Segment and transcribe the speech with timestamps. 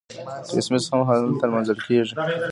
[0.49, 2.13] کریسمس هم هلته لمانځل کیږي.